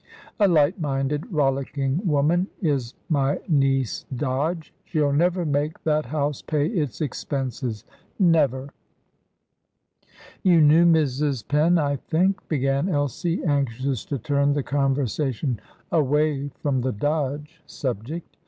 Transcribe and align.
"A 0.39 0.47
light 0.47 0.79
minded, 0.81 1.31
rollicking 1.31 2.01
woman 2.03 2.47
is 2.59 2.95
my 3.07 3.39
niece 3.47 4.03
Dodge. 4.15 4.73
She'll 4.83 5.13
never 5.13 5.45
make 5.45 5.83
that 5.83 6.07
house 6.07 6.41
pay 6.41 6.65
its 6.65 7.01
expenses 7.01 7.85
never!" 8.17 8.69
"You 10.41 10.59
knew 10.59 10.87
Mrs. 10.87 11.47
Penn, 11.47 11.77
I 11.77 11.97
think?" 11.97 12.49
began 12.49 12.89
Elsie, 12.89 13.43
anxious 13.45 14.03
to 14.05 14.17
turn 14.17 14.53
the 14.53 14.63
conversation 14.63 15.59
away 15.91 16.47
from 16.63 16.81
the 16.81 16.93
Dodge 16.93 17.61
subject. 17.67 18.37